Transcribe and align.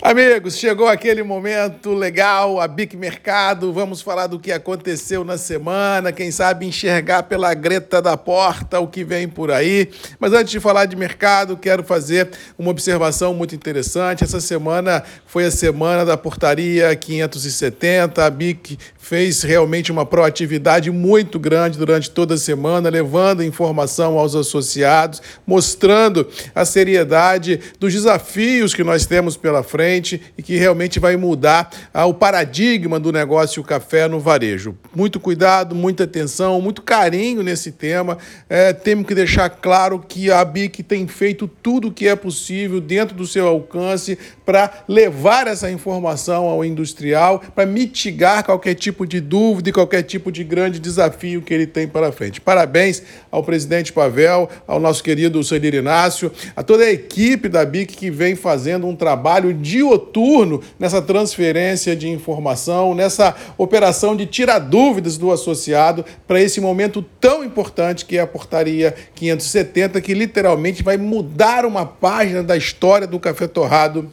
Amigos, 0.00 0.56
chegou 0.56 0.86
aquele 0.86 1.24
momento 1.24 1.92
legal, 1.92 2.60
a 2.60 2.68
Bic 2.68 2.96
Mercado. 2.96 3.72
Vamos 3.72 4.00
falar 4.00 4.28
do 4.28 4.38
que 4.38 4.52
aconteceu 4.52 5.24
na 5.24 5.36
semana, 5.36 6.12
quem 6.12 6.30
sabe 6.30 6.64
enxergar 6.64 7.24
pela 7.24 7.52
greta 7.52 8.00
da 8.00 8.16
porta 8.16 8.78
o 8.78 8.86
que 8.86 9.02
vem 9.02 9.28
por 9.28 9.50
aí. 9.50 9.90
Mas 10.20 10.32
antes 10.32 10.52
de 10.52 10.60
falar 10.60 10.84
de 10.84 10.94
mercado, 10.94 11.56
quero 11.56 11.82
fazer 11.82 12.30
uma 12.56 12.70
observação 12.70 13.34
muito 13.34 13.56
interessante. 13.56 14.22
Essa 14.22 14.40
semana 14.40 15.02
foi 15.26 15.46
a 15.46 15.50
semana 15.50 16.04
da 16.04 16.16
portaria 16.16 16.94
570. 16.94 18.24
A 18.24 18.30
Bic 18.30 18.78
fez 18.96 19.42
realmente 19.42 19.90
uma 19.90 20.06
proatividade 20.06 20.92
muito 20.92 21.40
grande 21.40 21.76
durante 21.76 22.08
toda 22.08 22.34
a 22.34 22.38
semana, 22.38 22.88
levando 22.88 23.42
informação 23.42 24.16
aos 24.16 24.36
associados, 24.36 25.20
mostrando 25.44 26.28
a 26.54 26.64
seriedade 26.64 27.58
dos 27.80 27.92
desafios 27.92 28.72
que 28.72 28.84
nós 28.84 29.04
temos 29.04 29.36
pela 29.36 29.64
frente 29.64 29.87
frente 29.88 30.20
e 30.36 30.42
que 30.42 30.58
realmente 30.58 31.00
vai 31.00 31.16
mudar 31.16 31.70
ah, 31.94 32.04
o 32.04 32.12
paradigma 32.12 33.00
do 33.00 33.10
negócio 33.10 33.64
café 33.64 34.06
no 34.06 34.20
varejo. 34.20 34.76
Muito 34.94 35.18
cuidado, 35.18 35.74
muita 35.74 36.04
atenção, 36.04 36.60
muito 36.60 36.82
carinho 36.82 37.42
nesse 37.42 37.72
tema. 37.72 38.18
É, 38.50 38.74
temos 38.74 39.06
que 39.06 39.14
deixar 39.14 39.48
claro 39.48 39.98
que 40.06 40.30
a 40.30 40.44
BIC 40.44 40.82
tem 40.82 41.08
feito 41.08 41.48
tudo 41.48 41.88
o 41.88 41.92
que 41.92 42.06
é 42.06 42.14
possível 42.14 42.82
dentro 42.82 43.16
do 43.16 43.26
seu 43.26 43.46
alcance 43.46 44.18
para 44.44 44.84
levar 44.86 45.46
essa 45.46 45.70
informação 45.70 46.44
ao 46.44 46.62
industrial, 46.62 47.42
para 47.54 47.64
mitigar 47.64 48.44
qualquer 48.44 48.74
tipo 48.74 49.06
de 49.06 49.20
dúvida 49.20 49.70
e 49.70 49.72
qualquer 49.72 50.02
tipo 50.02 50.30
de 50.30 50.44
grande 50.44 50.78
desafio 50.78 51.40
que 51.40 51.54
ele 51.54 51.66
tem 51.66 51.88
para 51.88 52.12
frente. 52.12 52.42
Parabéns 52.42 53.02
ao 53.30 53.42
presidente 53.42 53.92
Pavel, 53.92 54.50
ao 54.66 54.78
nosso 54.78 55.02
querido 55.02 55.42
Celir 55.42 55.74
Inácio, 55.74 56.30
a 56.54 56.62
toda 56.62 56.84
a 56.84 56.90
equipe 56.90 57.48
da 57.48 57.64
BIC 57.64 57.96
que 57.96 58.10
vem 58.10 58.34
fazendo 58.34 58.86
um 58.86 58.94
trabalho 58.94 59.54
de 59.54 59.77
dioturno 59.78 60.60
nessa 60.78 61.00
transferência 61.00 61.94
de 61.94 62.08
informação, 62.08 62.94
nessa 62.94 63.34
operação 63.56 64.16
de 64.16 64.26
tirar 64.26 64.58
dúvidas 64.58 65.16
do 65.16 65.30
associado 65.30 66.04
para 66.26 66.40
esse 66.40 66.60
momento 66.60 67.04
tão 67.20 67.44
importante 67.44 68.04
que 68.04 68.18
é 68.18 68.20
a 68.20 68.26
portaria 68.26 68.94
570, 69.14 70.00
que 70.00 70.14
literalmente 70.14 70.82
vai 70.82 70.96
mudar 70.96 71.64
uma 71.64 71.86
página 71.86 72.42
da 72.42 72.56
história 72.56 73.06
do 73.06 73.20
café 73.20 73.46
torrado 73.46 74.10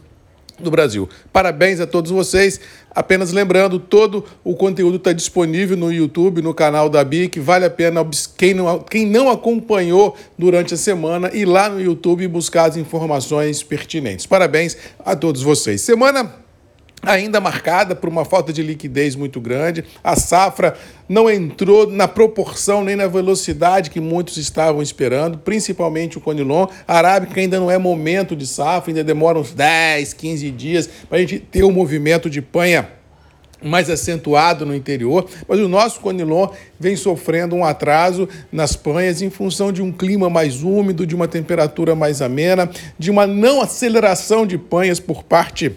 do 0.60 0.72
Brasil. 0.72 1.10
Parabéns 1.32 1.80
a 1.80 1.88
todos 1.88 2.12
vocês. 2.12 2.60
Apenas 2.92 3.32
lembrando, 3.32 3.78
todo 3.78 4.24
o 4.44 4.56
conteúdo 4.56 4.98
está 4.98 5.12
disponível 5.12 5.76
no 5.76 5.92
YouTube, 5.92 6.42
no 6.42 6.54
canal 6.54 6.90
da 6.90 7.04
BIC. 7.04 7.40
Vale 7.40 7.66
a 7.66 7.70
pena 7.70 8.08
quem 8.38 8.54
não, 8.54 8.80
quem 8.80 9.06
não 9.06 9.30
acompanhou 9.30 10.16
durante 10.38 10.74
a 10.74 10.78
semana 10.78 11.30
ir 11.34 11.46
lá 11.46 11.70
no 11.70 11.82
YouTube 11.82 12.28
buscar 12.28 12.70
as 12.70 12.78
informações 12.78 13.64
pertinentes. 13.64 14.26
Parabéns 14.26 14.78
a 15.04 15.16
todos 15.16 15.42
vocês. 15.42 15.82
Semana 15.82 16.45
ainda 17.06 17.40
marcada 17.40 17.96
por 17.96 18.10
uma 18.10 18.26
falta 18.26 18.52
de 18.52 18.62
liquidez 18.62 19.16
muito 19.16 19.40
grande. 19.40 19.84
A 20.04 20.16
safra 20.16 20.76
não 21.08 21.30
entrou 21.30 21.90
na 21.90 22.08
proporção 22.08 22.84
nem 22.84 22.96
na 22.96 23.08
velocidade 23.08 23.90
que 23.90 24.00
muitos 24.00 24.38
estavam 24.38 24.82
esperando, 24.82 25.38
principalmente 25.38 26.18
o 26.18 26.22
Conilon. 26.22 26.68
A 26.88 26.98
Arábica 26.98 27.40
ainda 27.40 27.60
não 27.60 27.70
é 27.70 27.78
momento 27.78 28.36
de 28.36 28.48
safra, 28.48 28.92
ainda 28.92 29.04
demora 29.04 29.40
uns 29.40 29.54
10, 29.54 30.14
15 30.14 30.52
dias 30.52 30.90
para 31.08 31.18
a 31.18 31.22
gente 31.22 31.40
ter 31.40 31.64
um 31.64 31.72
movimento 31.72 32.30
de 32.30 32.42
panha 32.42 32.90
mais 33.66 33.90
acentuado 33.90 34.66
no 34.66 34.76
interior, 34.76 35.28
mas 35.48 35.60
o 35.60 35.68
nosso 35.68 36.00
Conilon 36.00 36.50
vem 36.80 36.96
sofrendo 36.96 37.56
um 37.56 37.66
atraso 37.66 38.30
nas 38.52 38.76
panhas 38.76 39.22
em 39.22 39.30
função 39.30 39.72
de 39.72 39.82
um 39.82 39.92
clima 39.92 40.30
mais 40.30 40.62
úmido, 40.62 41.06
de 41.06 41.16
uma 41.16 41.28
temperatura 41.28 41.96
mais 41.96 42.22
amena, 42.22 42.70
de 43.00 43.10
uma 43.10 43.26
não 43.26 43.62
aceleração 43.62 44.46
de 44.46 44.58
panhas 44.58 45.00
por 45.00 45.24
parte 45.24 45.76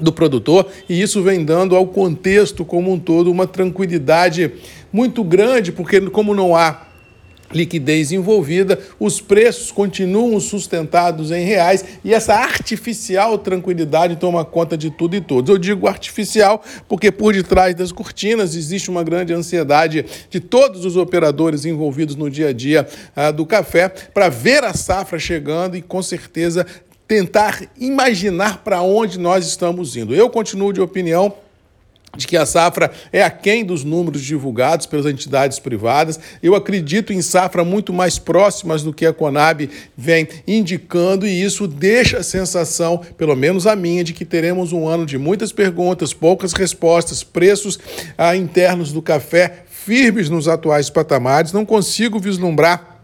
do 0.00 0.12
produtor, 0.12 0.66
e 0.88 1.00
isso 1.00 1.22
vem 1.22 1.44
dando 1.44 1.74
ao 1.74 1.86
contexto 1.86 2.64
como 2.64 2.92
um 2.92 2.98
todo 2.98 3.30
uma 3.30 3.46
tranquilidade 3.46 4.52
muito 4.92 5.24
grande, 5.24 5.72
porque 5.72 6.00
como 6.10 6.34
não 6.34 6.54
há 6.54 6.86
liquidez 7.52 8.12
envolvida, 8.12 8.78
os 8.98 9.20
preços 9.20 9.70
continuam 9.70 10.38
sustentados 10.40 11.30
em 11.30 11.44
reais 11.44 11.84
e 12.04 12.12
essa 12.12 12.34
artificial 12.34 13.38
tranquilidade 13.38 14.16
toma 14.16 14.44
conta 14.44 14.76
de 14.76 14.90
tudo 14.90 15.16
e 15.16 15.20
todos. 15.20 15.48
Eu 15.48 15.58
digo 15.58 15.86
artificial 15.86 16.62
porque 16.88 17.12
por 17.12 17.32
detrás 17.32 17.74
das 17.74 17.92
cortinas 17.92 18.54
existe 18.54 18.90
uma 18.90 19.04
grande 19.04 19.32
ansiedade 19.32 20.04
de 20.28 20.40
todos 20.40 20.84
os 20.84 20.96
operadores 20.96 21.64
envolvidos 21.64 22.16
no 22.16 22.28
dia 22.28 22.48
a 22.48 22.52
dia 22.52 22.86
ah, 23.14 23.30
do 23.30 23.46
café 23.46 23.88
para 23.88 24.28
ver 24.28 24.64
a 24.64 24.74
safra 24.74 25.18
chegando 25.18 25.76
e 25.76 25.82
com 25.82 26.02
certeza 26.02 26.66
tentar 27.06 27.62
imaginar 27.78 28.58
para 28.58 28.82
onde 28.82 29.18
nós 29.18 29.46
estamos 29.46 29.96
indo. 29.96 30.14
Eu 30.14 30.28
continuo 30.28 30.72
de 30.72 30.80
opinião 30.80 31.34
de 32.16 32.26
que 32.26 32.36
a 32.36 32.46
safra 32.46 32.90
é 33.12 33.22
aquém 33.22 33.64
dos 33.64 33.84
números 33.84 34.22
divulgados 34.22 34.86
pelas 34.86 35.06
entidades 35.06 35.58
privadas. 35.58 36.18
Eu 36.42 36.54
acredito 36.54 37.12
em 37.12 37.20
safra 37.20 37.64
muito 37.64 37.92
mais 37.92 38.18
próximas 38.18 38.82
do 38.82 38.92
que 38.92 39.04
a 39.04 39.12
Conab 39.12 39.68
vem 39.96 40.26
indicando, 40.46 41.26
e 41.26 41.42
isso 41.42 41.66
deixa 41.66 42.18
a 42.18 42.22
sensação, 42.22 42.98
pelo 43.18 43.36
menos 43.36 43.66
a 43.66 43.76
minha, 43.76 44.02
de 44.02 44.12
que 44.12 44.24
teremos 44.24 44.72
um 44.72 44.88
ano 44.88 45.04
de 45.04 45.18
muitas 45.18 45.52
perguntas, 45.52 46.12
poucas 46.12 46.52
respostas, 46.52 47.22
preços 47.22 47.78
ah, 48.16 48.34
internos 48.34 48.92
do 48.92 49.02
café 49.02 49.64
firmes 49.68 50.30
nos 50.30 50.48
atuais 50.48 50.90
patamares. 50.90 51.52
Não 51.52 51.64
consigo 51.64 52.18
vislumbrar 52.18 52.95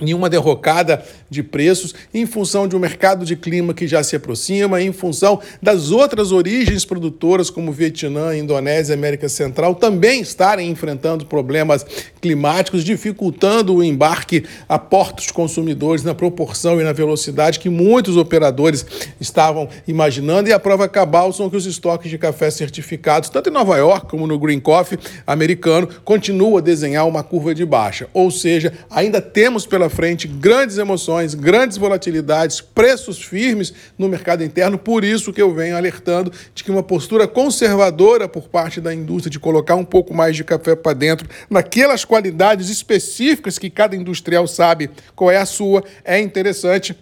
nenhuma 0.00 0.30
derrocada 0.30 1.04
de 1.28 1.42
preços 1.42 1.94
em 2.12 2.24
função 2.26 2.66
de 2.66 2.74
um 2.74 2.78
mercado 2.78 3.24
de 3.24 3.36
clima 3.36 3.74
que 3.74 3.86
já 3.86 4.02
se 4.02 4.16
aproxima, 4.16 4.80
em 4.80 4.92
função 4.92 5.40
das 5.60 5.90
outras 5.90 6.32
origens 6.32 6.84
produtoras 6.84 7.50
como 7.50 7.72
Vietnã, 7.72 8.36
Indonésia, 8.36 8.94
América 8.94 9.28
Central 9.28 9.74
também 9.74 10.20
estarem 10.20 10.70
enfrentando 10.70 11.26
problemas 11.26 11.84
climáticos, 12.20 12.84
dificultando 12.84 13.74
o 13.74 13.82
embarque 13.82 14.44
a 14.68 14.78
portos 14.78 15.30
consumidores 15.30 16.04
na 16.04 16.14
proporção 16.14 16.80
e 16.80 16.84
na 16.84 16.92
velocidade 16.92 17.58
que 17.58 17.68
muitos 17.68 18.16
operadores 18.16 18.86
estavam 19.20 19.68
imaginando. 19.86 20.48
E 20.48 20.52
a 20.52 20.58
prova 20.58 20.88
cabal 20.88 21.32
são 21.32 21.50
que 21.50 21.56
os 21.56 21.66
estoques 21.66 22.10
de 22.10 22.18
café 22.18 22.50
certificados, 22.50 23.28
tanto 23.28 23.50
em 23.50 23.52
Nova 23.52 23.76
York 23.76 24.08
como 24.08 24.26
no 24.26 24.38
Green 24.38 24.60
Coffee 24.60 24.98
americano, 25.26 25.88
continuam 26.04 26.56
a 26.56 26.60
desenhar 26.60 27.06
uma 27.06 27.22
curva 27.22 27.54
de 27.54 27.64
baixa, 27.64 28.08
ou 28.12 28.30
seja, 28.30 28.72
ainda 28.90 29.20
temos 29.20 29.66
pela 29.66 29.81
pela 29.82 29.90
frente 29.90 30.28
grandes 30.28 30.78
emoções, 30.78 31.34
grandes 31.34 31.76
volatilidades, 31.76 32.60
preços 32.60 33.20
firmes 33.20 33.72
no 33.98 34.08
mercado 34.08 34.44
interno. 34.44 34.78
Por 34.78 35.02
isso 35.02 35.32
que 35.32 35.42
eu 35.42 35.52
venho 35.52 35.76
alertando 35.76 36.32
de 36.54 36.62
que 36.62 36.70
uma 36.70 36.82
postura 36.82 37.26
conservadora 37.26 38.28
por 38.28 38.48
parte 38.48 38.80
da 38.80 38.94
indústria 38.94 39.30
de 39.30 39.40
colocar 39.40 39.74
um 39.74 39.84
pouco 39.84 40.14
mais 40.14 40.36
de 40.36 40.44
café 40.44 40.76
para 40.76 40.92
dentro, 40.92 41.28
naquelas 41.50 42.04
qualidades 42.04 42.68
específicas 42.68 43.58
que 43.58 43.70
cada 43.70 43.96
industrial 43.96 44.46
sabe 44.46 44.88
qual 45.16 45.30
é 45.30 45.38
a 45.38 45.46
sua, 45.46 45.82
é 46.04 46.20
interessante 46.20 46.96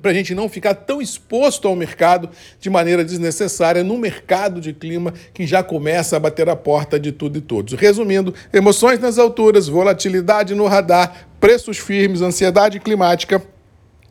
para 0.00 0.10
a 0.10 0.14
gente 0.14 0.34
não 0.34 0.48
ficar 0.48 0.74
tão 0.74 1.02
exposto 1.02 1.68
ao 1.68 1.76
mercado 1.76 2.30
de 2.60 2.70
maneira 2.70 3.04
desnecessária, 3.04 3.82
no 3.82 3.98
mercado 3.98 4.60
de 4.60 4.72
clima 4.72 5.12
que 5.34 5.46
já 5.46 5.62
começa 5.62 6.16
a 6.16 6.20
bater 6.20 6.48
a 6.48 6.56
porta 6.56 6.98
de 6.98 7.12
tudo 7.12 7.38
e 7.38 7.40
todos. 7.40 7.74
Resumindo, 7.74 8.34
emoções 8.52 8.98
nas 8.98 9.18
alturas, 9.18 9.68
volatilidade 9.68 10.54
no 10.54 10.66
radar, 10.66 11.27
preços 11.40 11.78
firmes, 11.78 12.22
ansiedade 12.22 12.80
climática 12.80 13.42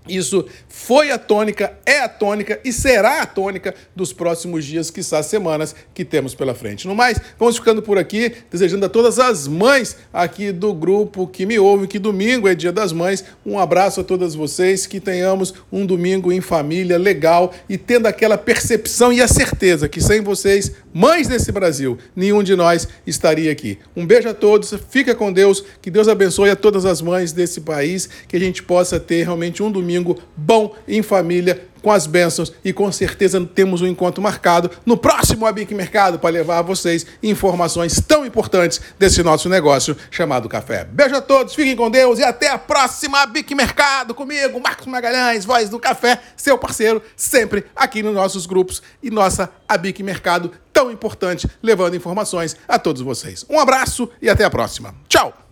isso 0.10 0.46
foi 0.68 1.12
a 1.12 1.18
tônica, 1.18 1.78
é 1.86 2.00
a 2.00 2.10
tônica 2.10 2.60
e 2.64 2.72
será 2.72 3.22
a 3.22 3.26
tônica 3.26 3.74
dos 3.96 4.14
próximos 4.14 4.66
dias, 4.66 4.90
quiçá 4.90 5.22
semanas, 5.24 5.76
que 5.94 6.06
temos 6.06 6.36
pela 6.36 6.54
frente. 6.54 6.88
No 6.88 6.96
mais, 6.96 7.20
vamos 7.38 7.58
ficando 7.58 7.82
por 7.82 7.98
aqui, 7.98 8.32
desejando 8.52 8.86
a 8.86 8.90
todas 8.90 9.20
as 9.20 9.48
mães 9.48 9.98
aqui 10.14 10.52
do 10.52 10.74
grupo 10.74 11.28
que 11.28 11.46
me 11.46 11.60
ouve, 11.60 11.88
que 11.88 12.00
domingo 12.00 12.48
é 12.48 12.56
dia 12.56 12.72
das 12.72 12.92
mães. 12.92 13.24
Um 13.46 13.60
abraço 13.60 14.02
a 14.02 14.04
todas 14.04 14.36
vocês, 14.36 14.86
que 14.86 15.00
tenhamos 15.00 15.54
um 15.72 15.86
domingo 15.86 16.32
em 16.32 16.42
família 16.42 16.98
legal 16.98 17.54
e 17.68 17.78
tendo 17.78 18.08
aquela 18.08 18.38
percepção 18.38 19.12
e 19.12 19.22
a 19.22 19.28
certeza 19.28 19.90
que 19.90 20.02
sem 20.02 20.22
vocês, 20.22 20.72
mães 20.94 21.28
desse 21.28 21.52
Brasil, 21.52 21.98
nenhum 22.16 22.44
de 22.44 22.56
nós 22.56 22.88
estaria 23.06 23.52
aqui. 23.52 23.80
Um 23.96 24.06
beijo 24.06 24.30
a 24.30 24.34
todos, 24.34 24.74
fica 24.90 25.16
com 25.16 25.32
Deus, 25.32 25.64
que 25.82 25.90
Deus 25.90 26.08
abençoe 26.08 26.50
a 26.50 26.56
todas 26.56 26.86
as 26.86 27.02
mães 27.02 27.32
desse 27.32 27.62
país, 27.62 28.10
que 28.28 28.36
a 28.36 28.40
gente 28.40 28.64
possa 28.64 29.00
ter 29.00 29.24
realmente 29.24 29.64
um 29.64 29.72
domingo 29.72 29.97
domingo 29.98 30.18
bom 30.36 30.76
em 30.88 31.02
família, 31.02 31.68
com 31.82 31.92
as 31.92 32.06
bênçãos 32.08 32.52
e 32.66 32.74
com 32.74 32.92
certeza 32.92 33.44
temos 33.46 33.82
um 33.82 33.88
encontro 33.88 34.22
marcado 34.22 34.70
no 34.86 34.98
próximo 34.98 35.46
Abic 35.46 35.74
Mercado 35.74 36.20
para 36.20 36.32
levar 36.32 36.60
a 36.60 36.62
vocês 36.62 37.06
informações 37.22 38.02
tão 38.06 38.26
importantes 38.26 38.82
desse 39.00 39.24
nosso 39.24 39.48
negócio 39.48 39.96
chamado 40.12 40.50
café. 40.50 40.84
Beijo 40.86 41.16
a 41.16 41.22
todos, 41.22 41.56
fiquem 41.56 41.76
com 41.76 41.90
Deus 41.90 42.20
e 42.20 42.24
até 42.24 42.50
a 42.50 42.58
próxima 42.58 43.22
Abic 43.22 43.54
Mercado 43.56 44.14
comigo, 44.14 44.60
Marcos 44.60 44.88
Magalhães, 44.88 45.46
voz 45.46 45.70
do 45.70 45.80
café, 45.80 46.20
seu 46.36 46.58
parceiro, 46.58 47.02
sempre 47.16 47.66
aqui 47.76 48.04
nos 48.04 48.14
nossos 48.14 48.46
grupos 48.46 48.82
e 49.02 49.10
nossa 49.10 49.50
Abic 49.68 50.02
Mercado 50.04 50.52
tão 50.74 50.92
importante, 50.92 51.50
levando 51.62 51.96
informações 51.96 52.56
a 52.68 52.78
todos 52.78 53.02
vocês. 53.02 53.46
Um 53.50 53.60
abraço 53.60 54.10
e 54.22 54.30
até 54.30 54.44
a 54.44 54.50
próxima. 54.50 54.94
Tchau! 55.08 55.47